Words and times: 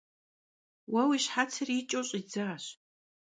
Vue 0.91 1.03
vui 1.07 1.19
şhetsır 1.25 1.69
yiç'ıu 1.75 2.01
ş'idzaş. 2.09 2.63